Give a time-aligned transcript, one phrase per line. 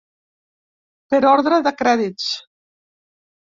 [1.13, 2.33] Per ordre de crèdits.